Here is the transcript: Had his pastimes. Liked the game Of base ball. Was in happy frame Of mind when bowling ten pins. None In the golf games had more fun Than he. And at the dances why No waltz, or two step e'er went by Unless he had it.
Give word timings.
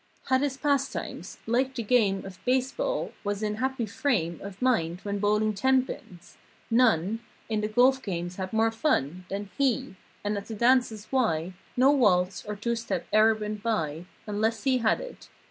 Had 0.29 0.41
his 0.41 0.57
pastimes. 0.57 1.37
Liked 1.45 1.75
the 1.75 1.83
game 1.83 2.25
Of 2.25 2.43
base 2.43 2.71
ball. 2.71 3.13
Was 3.23 3.43
in 3.43 3.57
happy 3.57 3.85
frame 3.85 4.39
Of 4.41 4.59
mind 4.59 4.99
when 5.01 5.19
bowling 5.19 5.53
ten 5.53 5.85
pins. 5.85 6.37
None 6.71 7.19
In 7.49 7.61
the 7.61 7.67
golf 7.67 8.01
games 8.01 8.37
had 8.37 8.51
more 8.51 8.71
fun 8.71 9.25
Than 9.29 9.51
he. 9.59 9.95
And 10.23 10.35
at 10.39 10.47
the 10.47 10.55
dances 10.55 11.05
why 11.11 11.53
No 11.77 11.91
waltz, 11.91 12.43
or 12.45 12.55
two 12.55 12.75
step 12.75 13.05
e'er 13.13 13.35
went 13.35 13.61
by 13.61 14.05
Unless 14.25 14.63
he 14.63 14.79
had 14.79 14.99
it. 15.01 15.29